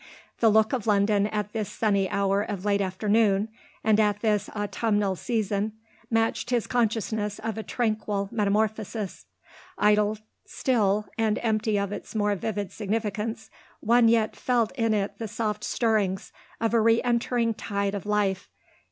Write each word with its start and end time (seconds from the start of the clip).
The 0.39 0.49
look 0.49 0.73
of 0.73 0.87
London 0.87 1.27
at 1.27 1.53
this 1.53 1.69
sunny 1.71 2.09
hour 2.09 2.41
of 2.41 2.65
late 2.65 2.81
afternoon 2.81 3.49
and 3.83 3.99
at 3.99 4.21
this 4.21 4.49
autumnal 4.55 5.15
season 5.15 5.73
matched 6.09 6.49
his 6.49 6.65
consciousness 6.65 7.37
of 7.37 7.55
a 7.55 7.61
tranquil 7.61 8.27
metamorphosis. 8.31 9.27
Idle 9.77 10.17
still 10.43 11.05
and 11.19 11.37
empty 11.43 11.77
of 11.77 11.91
its 11.91 12.15
more 12.15 12.33
vivid 12.33 12.71
significance, 12.71 13.51
one 13.79 14.07
yet 14.07 14.35
felt 14.35 14.71
in 14.71 14.95
it 14.95 15.19
the 15.19 15.27
soft 15.27 15.63
stirrings 15.63 16.31
of 16.59 16.73
a 16.73 16.81
re 16.81 16.99
entering 17.03 17.53
tide 17.53 17.93
of 17.93 18.07
life. 18.07 18.49